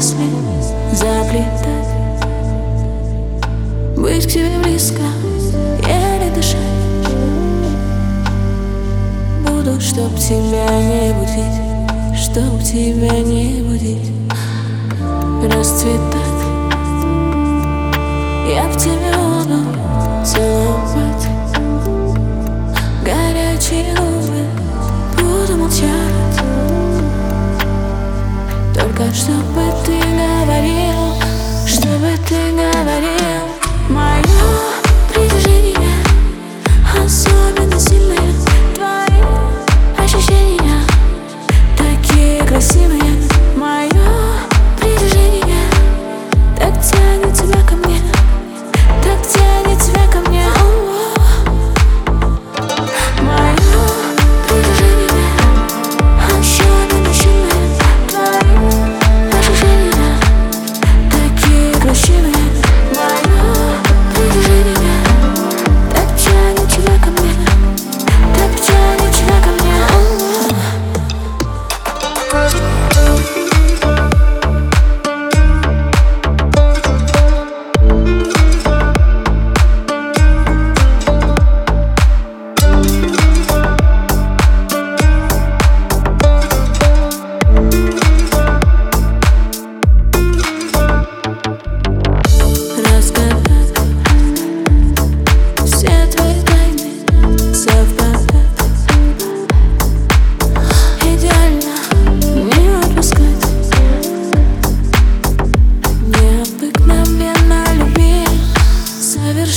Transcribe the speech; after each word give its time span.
мысли 0.00 0.24
заплетать 0.94 1.90
Быть 3.98 4.26
к 4.26 4.30
тебе 4.30 4.58
близко, 4.62 5.02
еле 5.82 6.32
дышать. 6.34 6.56
Буду, 9.46 9.78
чтоб 9.78 10.14
тебя 10.16 10.70
не 10.80 11.12
будить 11.12 12.16
Чтоб 12.16 12.62
тебя 12.62 13.20
не 13.20 13.60
будить. 13.60 14.10
Расцветать. 15.54 16.40
Я 18.48 18.70
в 18.70 18.76
тебе 18.78 19.12
буду 19.16 19.58
целовать. 20.24 21.28
Горячие 23.04 23.94
губы 23.94 24.46
буду 25.18 25.56
молчать. 25.58 25.99
Только 29.00 29.14
чтобы 29.14 29.62
ты 29.86 29.98
говорил 29.98 31.14
Чтобы 31.66 32.18
ты 32.28 32.52
говорил 32.52 33.29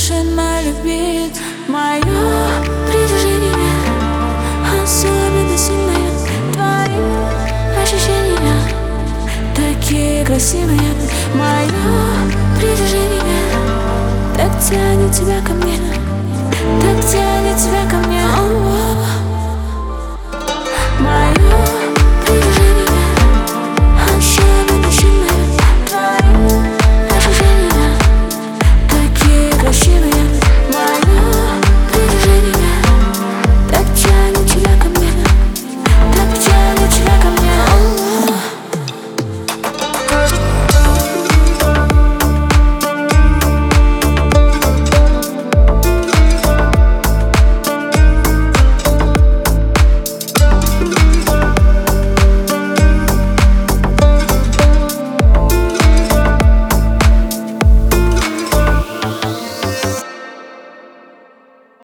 совершенно 0.04 0.60
любить 0.62 1.40
Мое 1.66 2.02
притяжение 2.86 3.54
особенно 4.82 5.56
сильное 5.56 6.10
Твои 6.52 7.82
ощущения. 7.82 8.60
Такие 9.54 10.24
красивые 10.26 10.78
Мое 11.34 11.68
притяжение 12.58 13.22
так 14.36 14.52
тянет 14.60 15.12
тебя 15.12 15.40
ко 15.46 15.52
мне 15.54 15.78
Так 16.80 17.10
тянет 17.10 17.56
тебя 17.56 17.90
ко 17.90 17.96
мне 17.96 18.03